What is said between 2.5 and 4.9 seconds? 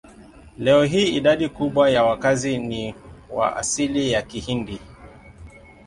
ni wa asili ya Kihindi.